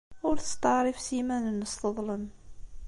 Ur 0.27 0.35
testeɛṛif 0.37 0.97
s 1.05 1.07
yiman-nnes 1.15 1.73
teḍlem. 1.81 2.25